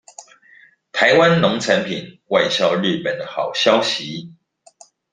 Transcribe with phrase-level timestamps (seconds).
[0.93, 4.33] 臺灣農產品外銷日本的好消息